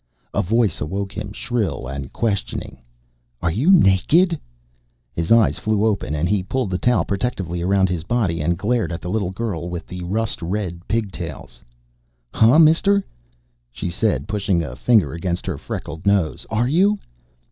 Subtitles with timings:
[0.33, 2.79] A voice awoke him, shrill and questioning.
[3.39, 4.39] "Are you nakkid?"
[5.13, 8.91] His eyes flew open, and he pulled the towel protectively around his body and glared
[8.91, 11.61] at the little girl with the rust red pigtails.
[12.33, 13.05] "Huh, mister?"
[13.71, 16.47] she said, pushing a finger against her freckled nose.
[16.49, 16.97] "Are you?"